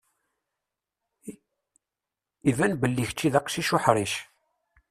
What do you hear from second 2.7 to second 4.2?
belli kečči d aqcic uḥṛic.